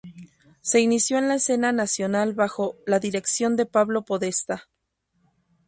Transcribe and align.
Se 0.61 0.79
inició 0.81 1.19
en 1.19 1.27
la 1.27 1.35
escena 1.35 1.71
nacional 1.71 2.33
bajo 2.33 2.75
la 2.87 2.97
dirección 2.97 3.55
de 3.55 3.67
Pablo 3.67 4.03
Podestá. 4.03 4.67